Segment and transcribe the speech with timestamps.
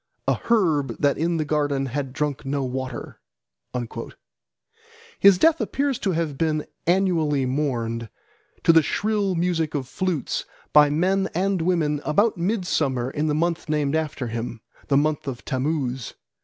[0.27, 3.19] A herb that in the garden had drunk no water."
[5.19, 8.09] His death appears to have been annually mourned,
[8.63, 13.69] to the shrill music of flutes, by men and women about midsummer in the month
[13.69, 16.15] named after him, the month of Tammuz.